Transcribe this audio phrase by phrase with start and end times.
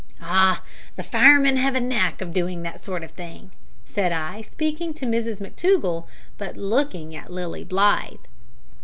[0.19, 0.63] "Ah!
[0.95, 3.51] the firemen have a knack of doing that sort of thing,"
[3.85, 6.07] said I, speaking to Mrs McTougall,
[6.39, 8.17] but looking at Lilly Blythe.